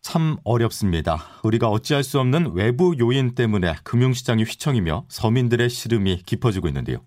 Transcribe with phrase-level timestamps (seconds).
[0.00, 1.22] 참 어렵습니다.
[1.42, 6.98] 우리가 어찌할 수 없는 외부 요인 때문에 금융시장이 휘청이며 서민들의 시름이 깊어지고 있는데요.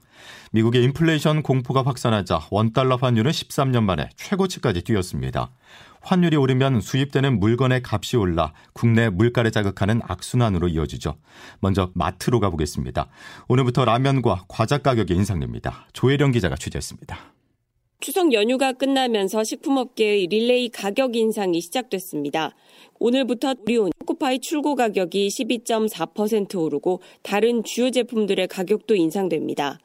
[0.52, 5.50] 미국의 인플레이션 공포가 확산하자 원달러 환율은 13년 만에 최고치까지 뛰었습니다.
[6.02, 11.16] 환율이 오르면 수입되는 물건의 값이 올라 국내 물가를 자극하는 악순환으로 이어지죠.
[11.60, 13.08] 먼저 마트로 가보겠습니다.
[13.48, 15.88] 오늘부터 라면과 과자 가격이 인상됩니다.
[15.94, 17.18] 조혜령 기자가 취재했습니다.
[18.02, 22.56] 추석 연휴가 끝나면서 식품업계의 릴레이 가격 인상이 시작됐습니다.
[22.98, 29.78] 오늘부터 우리온 초코파이 출고 가격이 12.4% 오르고 다른 주요 제품들의 가격도 인상됩니다.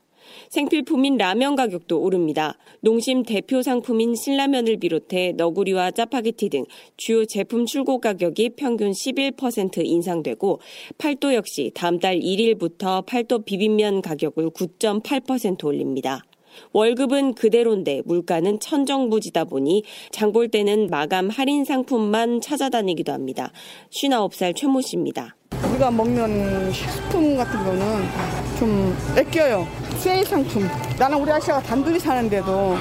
[0.49, 2.57] 생필품인 라면 가격도 오릅니다.
[2.81, 6.65] 농심 대표 상품인 신라면을 비롯해 너구리와 짜파게티 등
[6.97, 10.61] 주요 제품 출고 가격이 평균 11% 인상되고
[10.97, 16.23] 팔도 역시 다음 달 1일부터 팔도 비빔면 가격을 9.8% 올립니다.
[16.73, 23.53] 월급은 그대로인데 물가는 천정부지다 보니 장 볼 때는 마감 할인 상품만 찾아다니기도 합니다.
[23.91, 25.35] 59살 최모 씨입니다.
[25.71, 28.05] 우리가 먹는 식품 같은 거는
[28.59, 29.67] 좀 아껴요.
[29.99, 30.69] 세일 상품.
[30.99, 32.75] 나는 우리 아시아가 단둘이 사는데도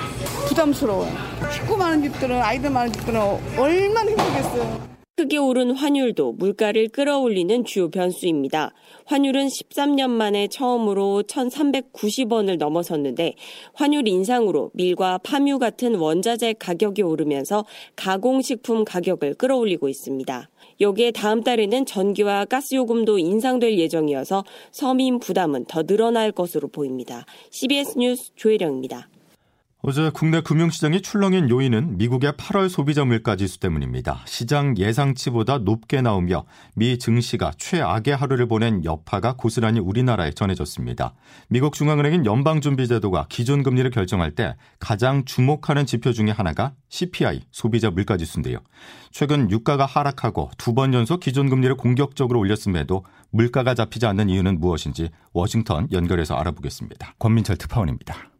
[0.50, 1.12] 부담스러워요.
[1.54, 3.20] 식구 많은 집들은 아이들 많은 집들은
[3.58, 4.95] 얼마나 힘들겠어요.
[5.18, 8.74] 크게 오른 환율도 물가를 끌어올리는 주요 변수입니다.
[9.06, 13.36] 환율은 13년 만에 처음으로 1,390원을 넘어섰는데
[13.74, 17.64] 환율 인상으로 밀과 파뮤 같은 원자재 가격이 오르면서
[17.96, 20.50] 가공식품 가격을 끌어올리고 있습니다.
[20.82, 27.26] 여기에 다음 달에는 전기와 가스 요금도 인상될 예정이어서 서민 부담은 더 늘어날 것으로 보입니다.
[27.52, 29.08] CBS 뉴스 조혜령입니다.
[29.88, 34.24] 어제 국내 금융시장이 출렁인 요인은 미국의 8월 소비자 물가 지수 때문입니다.
[34.26, 41.14] 시장 예상치보다 높게 나오며 미 증시가 최악의 하루를 보낸 여파가 고스란히 우리나라에 전해졌습니다.
[41.50, 48.58] 미국 중앙은행인 연방준비제도가 기존금리를 결정할 때 가장 주목하는 지표 중의 하나가 CPI 소비자 물가 지수인데요.
[49.12, 55.88] 최근 유가가 하락하고 두 번 연속 기존금리를 공격적으로 올렸음에도 물가가 잡히지 않는 이유는 무엇인지 워싱턴
[55.92, 57.14] 연결해서 알아보겠습니다.
[57.20, 58.35] 권민철 특파원입니다.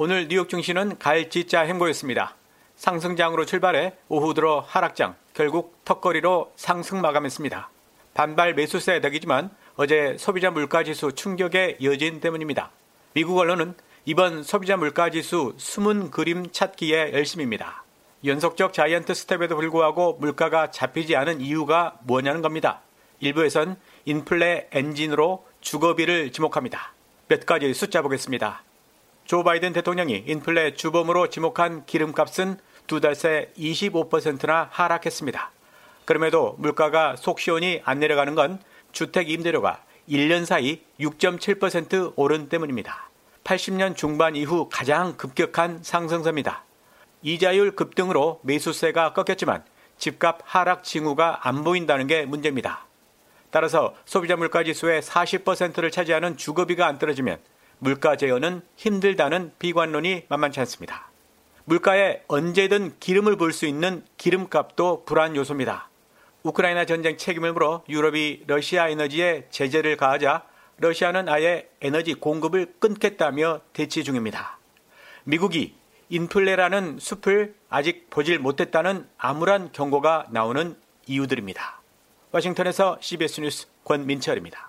[0.00, 2.36] 오늘 뉴욕 증시는 갈지자 행보였습니다.
[2.76, 7.68] 상승장으로 출발해 오후 들어 하락장, 결국 턱걸이로 상승 마감했습니다.
[8.14, 12.70] 반발 매수세 덕이지만 어제 소비자 물가지수 충격의 여진 때문입니다.
[13.12, 17.82] 미국 언론은 이번 소비자 물가지수 숨은 그림 찾기에 열심입니다.
[18.24, 22.82] 연속적 자이언트 스텝에도 불구하고 물가가 잡히지 않은 이유가 뭐냐는 겁니다.
[23.18, 26.92] 일부에선 인플레 엔진으로 주거비를 지목합니다.
[27.26, 28.62] 몇 가지 숫자 보겠습니다.
[29.28, 32.56] 조 바이든 대통령이 인플레 주범으로 지목한 기름값은
[32.86, 35.50] 두 달 새 25%나 하락했습니다.
[36.06, 38.58] 그럼에도 물가가 속 시원히 안 내려가는 건
[38.90, 43.10] 주택 임대료가 1년 사이 6.7% 오른 때문입니다.
[43.44, 46.64] 80년 중반 이후 가장 급격한 상승세입니다.
[47.20, 49.62] 이자율 급등으로 매수세가 꺾였지만
[49.98, 52.86] 집값 하락 징후가 안 보인다는 게 문제입니다.
[53.50, 57.38] 따라서 소비자 물가 지수의 40%를 차지하는 주거비가 안 떨어지면
[57.78, 61.10] 물가 제어는 힘들다는 비관론이 만만치 않습니다.
[61.64, 65.88] 물가에 언제든 기름을 볼 수 있는 기름값도 불안 요소입니다.
[66.42, 70.44] 우크라이나 전쟁 책임을 물어 유럽이 러시아 에너지에 제재를 가하자
[70.78, 74.58] 러시아는 아예 에너지 공급을 끊겠다며 대치 중입니다.
[75.24, 75.74] 미국이
[76.08, 81.80] 인플레라는 숲을 아직 보질 못했다는 암울한 경고가 나오는 이유들입니다.
[82.32, 84.67] 워싱턴에서 CBS 뉴스 권민철입니다.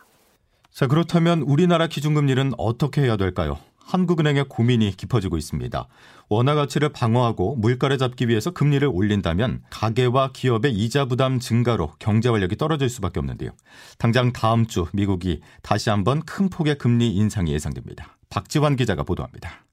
[0.72, 3.58] 자, 그렇다면 우리나라 기준금리는 어떻게 해야 될까요?
[3.80, 5.88] 한국은행의 고민이 깊어지고 있습니다.
[6.30, 12.56] 원화 가치를 방어하고 물가를 잡기 위해서 금리를 올린다면 가계와 기업의 이자 부담 증가로 경제 활력이
[12.56, 13.50] 떨어질 수밖에 없는데요.
[13.98, 18.18] 당장 다음 주 미국이 다시 한번 큰 폭의 금리 인상이 예상됩니다.
[18.30, 19.66] 박지환 기자가 보도합니다.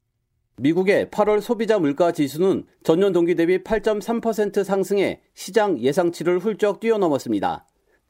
[0.58, 7.66] 미국의 8월 소비자 물가 지수는 전년 동기 대비 8.3% 상승해 시장 예상치를 훌쩍 뛰어넘었습니다.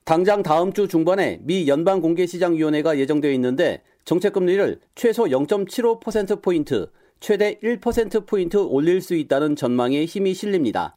[0.06, 9.16] 당장 다음 주 중반에 미 연방공개시장위원회가 예정되어 있는데 정책금리를 최소 0.75%포인트, 최대 1%포인트 올릴 수
[9.16, 10.96] 있다는 전망에 힘이 실립니다.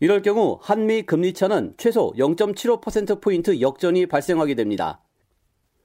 [0.00, 5.04] 이럴 경우 한미 금리차는 최소 0.75%포인트 역전이 발생하게 됩니다.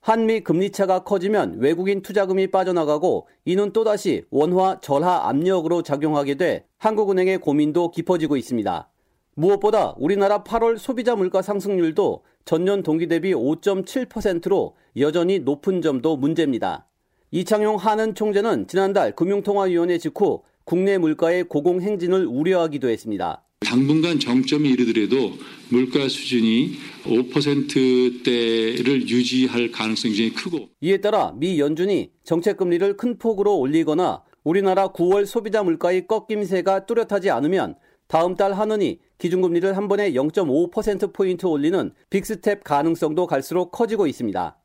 [0.01, 7.91] 한미 금리차가 커지면 외국인 투자금이 빠져나가고 이는 또다시 원화 절하 압력으로 작용하게 돼 한국은행의 고민도
[7.91, 8.89] 깊어지고 있습니다.
[9.35, 16.87] 무엇보다 우리나라 8월 소비자 물가 상승률도 전년 동기 대비 5.7%로 여전히 높은 점도 문제입니다.
[17.31, 23.43] 이창용 한은 총재는 지난달 금융통화위원회 직후 국내 물가의 고공행진을 우려하기도 했습니다.
[23.61, 25.33] 당분간 정점에 이르더라도
[25.69, 26.73] 물가 수준이
[27.05, 35.25] 5%대를 유지할 가능성이 크고 이에 따라 미 연준이 정책 금리를 큰 폭으로 올리거나 우리나라 9월
[35.25, 37.75] 소비자 물가의 꺾임세가 뚜렷하지 않으면
[38.07, 44.57] 다음 달 한은이 기준금리를 한 번에 0.5%포인트 올리는 빅스텝 가능성도 갈수록 커지고 있습니다.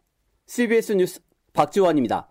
[0.48, 1.20] CBS 뉴스
[1.52, 2.28] 박지원입니다.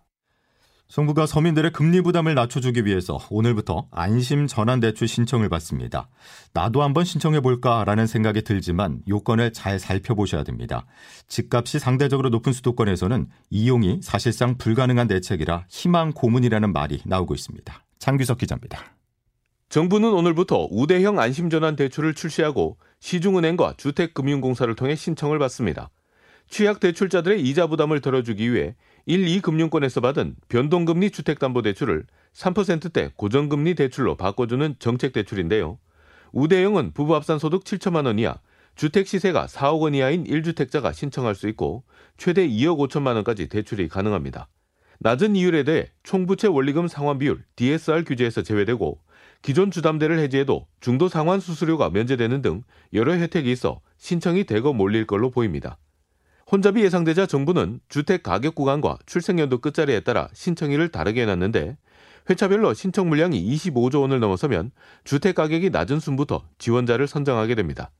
[0.89, 6.09] 정부가 서민들의 금리 부담을 낮춰주기 위해서 오늘부터 안심 전환 대출 신청을 받습니다.
[6.53, 10.85] 나도 한번 신청해 볼까라는 생각이 들지만 요건을 잘 살펴보셔야 됩니다.
[11.29, 17.85] 집값이 상대적으로 높은 수도권에서는 이용이 사실상 불가능한 대책이라 희망 고문이라는 말이 나오고 있습니다.
[17.99, 18.96] 장규석 기자입니다.
[19.69, 25.89] 정부는 오늘부터 우대형 안심전환 대출을 출시하고 시중은행과 주택금융공사를 통해 신청을 받습니다.
[26.49, 28.75] 취약 대출자들의 이자 부담을 덜어주기 위해
[29.05, 35.77] 1, 2금융권에서 받은 변동금리 주택담보대출을 3%대 고정금리 대출로 바꿔주는 정책 대출인데요.
[36.31, 38.39] 우대형은 부부 합산 소득 7천만 원 이하,
[38.75, 41.83] 주택 시세가 4억 원 이하인 1주택자가 신청할 수 있고
[42.15, 44.47] 최대 2억 5천만 원까지 대출이 가능합니다.
[44.99, 48.99] 낮은 이율에 대해 총부채 원리금 상환 비율 DSR 규제에서 제외되고
[49.41, 52.63] 기존 주담대를 해지해도 중도 상환 수수료가 면제되는 등
[52.93, 55.77] 여러 혜택이 있어 신청이 대거 몰릴 걸로 보입니다.
[56.51, 61.77] 혼잡이 예상되자 정부는 주택 가격 구간과 출생연도 끝자리에 따라 신청일을 다르게 해놨는데
[62.29, 64.71] 회차별로 신청 물량이 25조 원을 넘어서면
[65.03, 67.91] 주택 가격이 낮은 순부터 지원자를 선정하게 됩니다.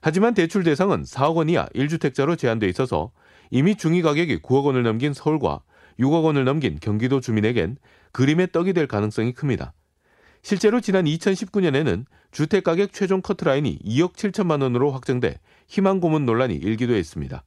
[0.00, 3.10] 하지만 대출 대상은 4억 원 이하 1주택자로 제한돼 있어서
[3.50, 5.62] 이미 중위 가격이 9억 원을 넘긴 서울과
[5.98, 7.78] 6억 원을 넘긴 경기도 주민에겐
[8.12, 9.72] 그림의 떡이 될 가능성이 큽니다.
[10.44, 17.44] 실제로 지난 2019년에는 주택가격 최종 커트라인이 2억 7천만 원으로 확정돼 희망 고문 논란이 일기도 했습니다.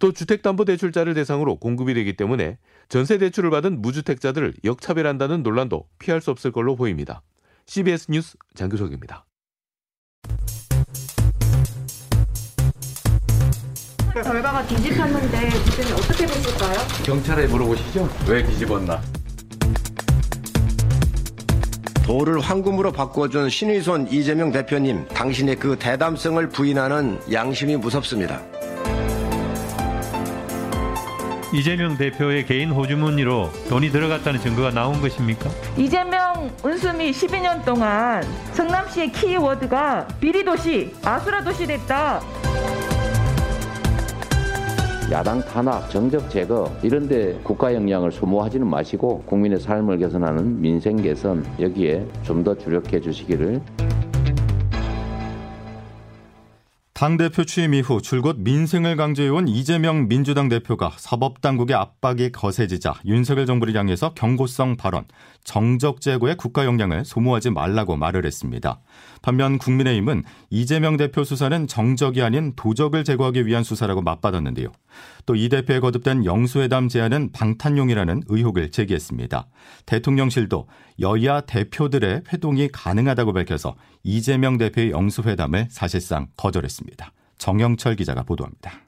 [0.00, 2.58] 또 주택담보대출자를 대상으로 공급이 되기 때문에
[2.88, 7.22] 전세 대출을 받은 무주택자들을 역차별한다는 논란도 피할 수 없을 걸로 보입니다.
[7.66, 9.24] CBS 뉴스 장규석입니다.
[14.12, 16.78] 결과가 뒤집혔는데 그때는 어떻게 됐을까요?
[17.04, 18.08] 경찰에 물어보시죠.
[18.28, 19.00] 왜 뒤집었나?
[22.04, 28.40] 도를 황금으로 바꿔준 신의손 이재명 대표님, 당신의 그 대담성을 부인하는 양심이 무섭습니다.
[31.54, 35.50] 이재명 대표의 개인 호주머니로 돈이 들어갔다는 증거가 나온 것입니까?
[35.76, 42.22] 이재명 은수미 12년 동안 성남시의 키워드가 비리도시, 아수라도시 됐다.
[45.12, 51.44] 야당 탄압, 정적 제거 이런 데 국가 역량을 소모하지는 마시고 국민의 삶을 개선하는 민생 개선
[51.60, 53.60] 여기에 좀 더 주력해 주시기를
[56.94, 64.14] 당대표 취임 이후 줄곧 민생을 강조해온 이재명 민주당 대표가 사법당국의 압박이 거세지자 윤석열 정부를 향해서
[64.14, 65.04] 경고성 발언,
[65.44, 68.80] 정적 제고의 국가 역량을 소모하지 말라고 말을 했습니다.
[69.20, 74.68] 반면 국민의힘은 이재명 대표 수사는 정적이 아닌 도적을 제거하기 위한 수사라고 맞받았는데요.
[75.26, 79.48] 또 이 대표에 거듭된 영수회담 제안은 방탄용이라는 의혹을 제기했습니다.
[79.86, 80.68] 대통령실도
[81.00, 83.74] 여야 대표들의 회동이 가능하다고 밝혀서
[84.04, 87.12] 이재명 대표의 영수회담을 사실상 거절했습니다.
[87.38, 88.82] 정영철 기자가 보도합니다.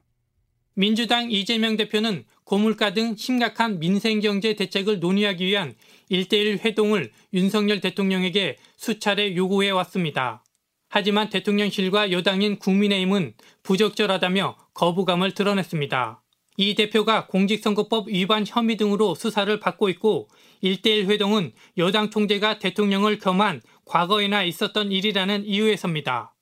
[0.77, 5.75] 민주당 이재명 대표는 고물가 등 심각한 민생경제 대책을 논의하기 위한
[6.11, 10.45] 1대1 회동을 윤석열 대통령에게 수차례 요구해 왔습니다.
[10.89, 16.21] 하지만 대통령실과 여당인 국민의힘은 부적절하다며 거부감을 드러냈습니다.
[16.57, 20.29] 이 대표가 공직선거법 위반 혐의 등으로 수사를 받고 있고
[20.63, 26.35] 1대1 회동은 여당 총재가 대통령을 겸한 과거에나 있었던 일이라는 이유에서입니다.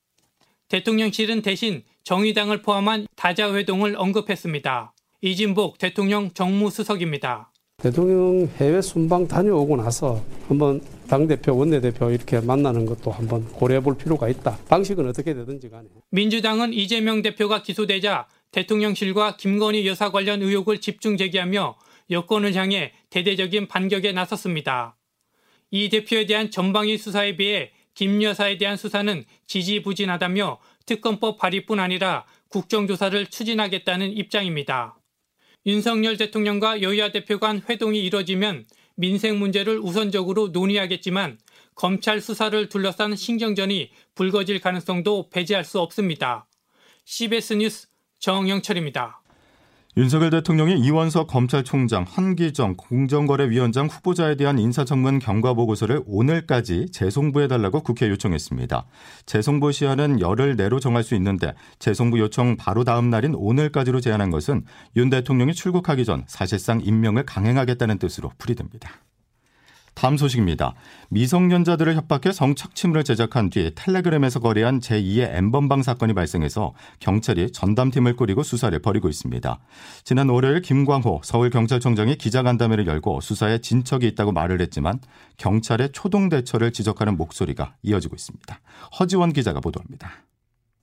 [0.69, 4.95] 대통령실은 대신 정의당을 포함한 다자회동을 언급했습니다.
[5.21, 7.52] 이진복 대통령 정무수석입니다.
[7.83, 14.29] 대통령 해외 순방 다녀오고 나서 한번 당대표, 원내대표 이렇게 만나는 것도 한번 고려해 볼 필요가
[14.29, 14.57] 있다.
[14.69, 15.89] 방식은 어떻게 되든지 간에.
[16.11, 21.77] 민주당은 이재명 대표가 기소되자 대통령실과 김건희 여사 관련 의혹을 집중 제기하며
[22.09, 24.97] 여권을 향해 대대적인 반격에 나섰습니다.
[25.73, 33.27] 이 대표에 대한 전방위 수사에 비해 김 여사에 대한 수사는 지지부진하다며 특검법 발의뿐 아니라 국정조사를
[33.27, 35.02] 추진하겠다는 입장입니다.
[35.64, 38.66] 윤석열 대통령과 여야 대표 간 회동이 이뤄지면
[38.97, 41.38] 민생 문제를 우선적으로 논의하겠지만
[41.75, 46.47] 검찰 수사를 둘러싼 신경전이 불거질 가능성도 배제할 수 없습니다.
[47.04, 47.88] CBS 뉴스
[48.19, 49.22] 정영철입니다.
[49.99, 58.87] 윤석열 대통령이 이원석 검찰총장, 한기정 공정거래위원장 후보자에 대한 인사청문 경과보고서를 오늘까지 재송부해달라고 국회에 요청했습니다.
[59.27, 64.65] 재송부 시한은 열흘 내로 정할 수 있는데 재송부 요청 바로 다음 날인 오늘까지로 제한한 것은
[64.97, 68.93] 윤 대통령이 출국하기 전 사실상 임명을 강행하겠다는 뜻으로 풀이됩니다.
[69.95, 70.75] 다음 소식입니다.
[71.11, 78.77] 미성년자들을 협박해 성착취물을 제작한 뒤 텔레그램에서 거래한 제2의 엠번방 사건이 발생해서 경찰이 전담팀을 꾸리고 수사를
[78.79, 79.59] 벌이고 있습니다.
[80.05, 85.01] 지난 월요일 김광호 서울경찰청장이 기자간담회를 열고 수사에 진척이 있다고 말을 했지만
[85.37, 88.61] 경찰의 초동 대처를 지적하는 목소리가 이어지고 있습니다.
[88.99, 90.11] 허지원 기자가 보도합니다.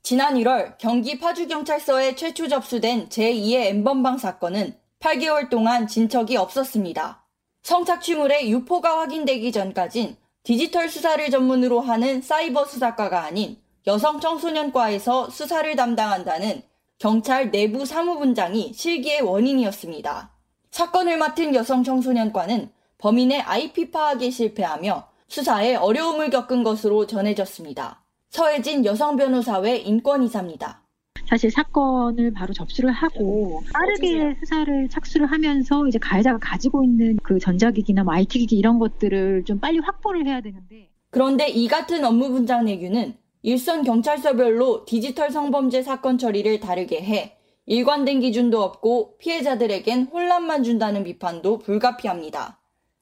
[0.01, 7.23] 지난 1월 경기 파주경찰서에 최초 접수된 제2의 엠번방 사건은 8개월 동안 진척이 없었습니다.
[7.63, 16.63] 성착취물의 유포가 확인되기 전까진 디지털 수사를 전문으로 하는 사이버 수사과가 아닌 여성 청소년과에서 수사를 담당한다는
[16.97, 20.31] 경찰 내부 사무분장이 실기의 원인이었습니다.
[20.71, 28.03] 사건을 맡은 여성 청소년과는 범인의 IP 파악에 실패하며 수사에 어려움을 겪은 것으로 전해졌습니다.
[28.29, 30.83] 서혜진 여성 변호사회 인권이사입니다.
[31.29, 38.03] 사실 사건을 바로 접수를 하고 빠르게 수사를 착수를 하면서 이제 가해자가 가지고 있는 그 전자기기나
[38.03, 43.13] 뭐 IT기기 이런 것들을 좀 빨리 확보를 해야 되는데 그런데 이 같은 업무 분장 내규는
[43.43, 51.59] 일선 경찰서별로 디지털 성범죄 사건 처리를 다르게 해 일관된 기준도 없고 피해자들에겐 혼란만 준다는 비판도
[51.59, 52.59] 불가피합니다.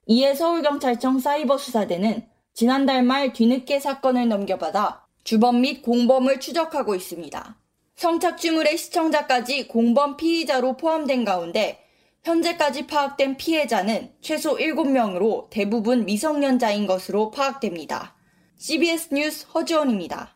[0.08, 7.56] 이에 서울경찰청 사이버수사대는 지난달 말 뒤늦게 사건을 넘겨받아 주범 및 공범을 추적하고 있습니다.
[7.98, 11.84] 성착취물의 시청자까지 공범 피의자로 포함된 가운데
[12.24, 18.16] 현재까지 파악된 피해자는 최소 7명으로 대부분 미성년자인 것으로 파악됩니다.
[18.58, 20.36] CBS 뉴스 허지원입니다.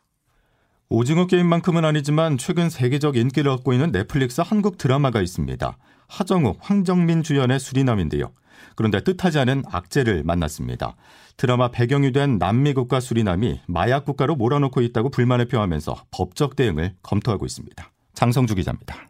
[0.89, 5.77] 오징어 게임만큼은 아니지만 최근 세계적 인기를 얻고 있는 넷플릭스 한국 드라마가 있습니다.
[6.07, 8.31] 하정우, 황정민 주연의 수리남인데요.
[8.75, 10.95] 그런데 뜻하지 않은 악재를 만났습니다.
[11.37, 17.45] 드라마 배경이 된 남미 국가 수리남이 마약 국가로 몰아넣고 있다고 불만을 표하면서 법적 대응을 검토하고
[17.45, 17.91] 있습니다.
[18.13, 19.09] 장성주 기자입니다.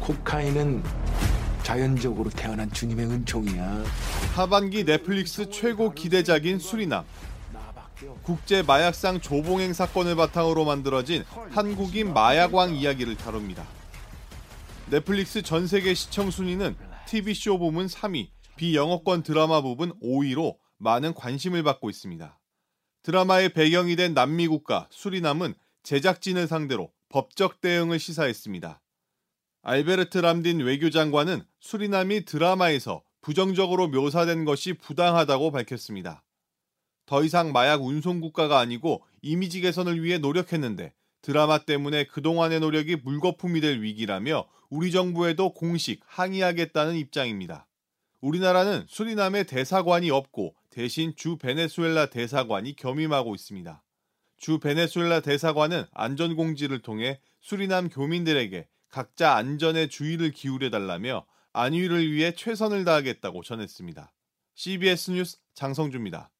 [0.00, 0.82] 코카인은
[1.62, 3.82] 자연적으로 태어난 주님의 은총이야.
[4.34, 7.04] 하반기 넷플릭스 최고 기대작인 수리남.
[8.22, 13.64] 국제 마약상 조봉행 사건을 바탕으로 만들어진 한국인 마약왕 이야기를 다룹니다.
[14.90, 16.76] 넷플릭스 전 세계 시청 순위는
[17.06, 22.36] TV쇼 부문 3위, 비영어권 드라마 부분 5위로 많은 관심을 받고 있습니다.
[23.04, 28.82] 드라마의 배경이 된 남미 국가 수리남은 제작진을 상대로 법적 대응을 시사했습니다.
[29.62, 36.24] 알베르트 람딘 외교장관은 수리남이 드라마에서 부정적으로 묘사된 것이 부당하다고 밝혔습니다.
[37.06, 40.92] 더 이상 마약 운송 국가가 아니고 이미지 개선을 위해 노력했는데
[41.26, 47.66] 드라마 때문에 그동안의 노력이 물거품이 될 위기라며 우리 정부에도 공식 항의하겠다는 입장입니다.
[48.20, 53.82] 우리나라는 수리남에 대사관이 없고 대신 주 베네수엘라 대사관이 겸임하고 있습니다.
[54.36, 62.84] 주 베네수엘라 대사관은 안전공지를 통해 수리남 교민들에게 각자 안전에 주의를 기울여 달라며 안위를 위해 최선을
[62.84, 64.12] 다하겠다고 전했습니다.
[64.54, 66.30] CBS 뉴스 장성주입니다.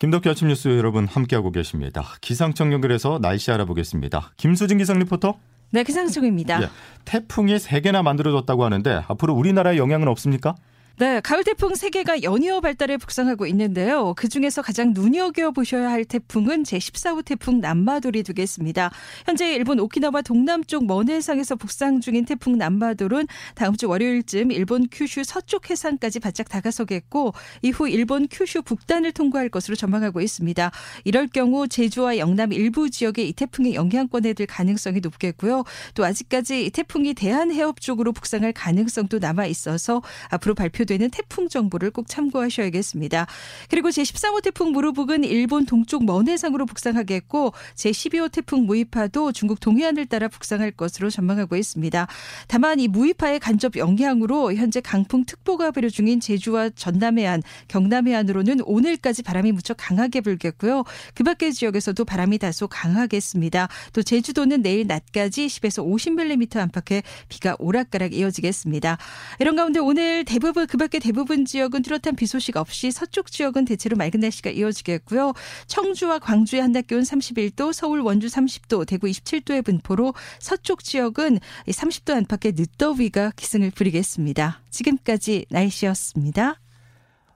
[0.00, 2.02] 김덕기 아침 뉴스 여러분 함께하고 계십니다.
[2.22, 4.32] 기상청 연결해서 날씨 알아보겠습니다.
[4.38, 5.34] 김수진 기상 리포터.
[5.72, 6.62] 네, 기상청입니다.
[6.62, 6.68] 예,
[7.04, 10.54] 태풍이 3개나 만들어졌다고 하는데 앞으로 우리나라에 영향은 없습니까?
[11.00, 14.12] 네, 가을 태풍 세개가 연이어 발달해 북상하고 있는데요.
[14.18, 18.90] 그 중에서 가장 눈여겨 보셔야 할 태풍은 제14호 태풍 난마돌이 되겠습니다.
[19.24, 25.24] 현재 일본 오키나와 동남쪽 먼 해상에서 북상 중인 태풍 난마돌은 다음 주 월요일쯤 일본 큐슈
[25.24, 30.70] 서쪽 해상까지 바짝 다가서겠고 이후 일본 큐슈 북단을 통과할 것으로 전망하고 있습니다.
[31.04, 35.64] 이럴 경우 제주와 영남 일부 지역에 이 태풍의 영향권에 들 가능성이 높겠고요.
[35.94, 41.48] 또 아직까지 이 태풍이 대한 해협 쪽으로 북상할 가능성도 남아 있어서 앞으로 발표 되는 태풍
[41.48, 43.28] 정보를 꼭 참고하셔야겠습니다.
[43.68, 50.26] 그리고 제13호 태풍 무르북은 일본 동쪽 먼 해상으로 북상하겠고 제12호 태풍 무이파도 중국 동해안을 따라
[50.26, 52.08] 북상할 것으로 전망하고 있습니다.
[52.48, 58.62] 다만 이 무이파의 간접 영향으로 현재 강풍 특보가 발효 중인 제주와 전남 해안, 경남 해안으로는
[58.64, 60.82] 오늘까지 바람이 무척 강하게 불겠고요.
[61.14, 63.68] 그 밖의 지역에서도 바람이 다소 강하겠습니다.
[63.92, 68.98] 또 제주도는 내일 낮까지 10에서 50mm 안팎의 비가 오락가락 이어지겠습니다.
[69.38, 73.96] 이런 가운데 오늘 대부분 그 밖에 대부분 지역은 뚜렷한 비 소식 없이 서쪽 지역은 대체로
[73.98, 75.34] 맑은 날씨가 이어지겠고요.
[75.66, 82.54] 청주와 광주의 한낮 기온 31도, 서울 원주 30도, 대구 27도의 분포로 서쪽 지역은 30도 안팎의
[82.56, 84.62] 늦더위가 기승을 부리겠습니다.
[84.70, 86.58] 지금까지 날씨였습니다.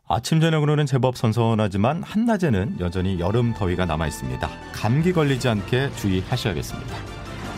[0.09, 4.49] 아침 저녁으로는 제법 선선하지만 한낮에는 여전히 여름 더위가 남아 있습니다.
[4.73, 6.97] 감기 걸리지 않게 주의하셔야겠습니다.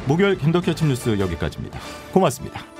[0.09, 1.79] 목요일 김덕희 아침 뉴스 여기까지입니다.
[2.13, 2.76] 고맙습니다.